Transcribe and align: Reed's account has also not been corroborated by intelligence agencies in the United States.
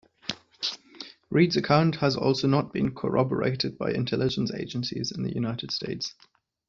Reed's 1.29 1.55
account 1.57 1.97
has 1.97 2.15
also 2.17 2.47
not 2.47 2.73
been 2.73 2.95
corroborated 2.95 3.77
by 3.77 3.91
intelligence 3.93 4.51
agencies 4.51 5.11
in 5.11 5.21
the 5.21 5.31
United 5.31 5.69
States. 5.69 6.15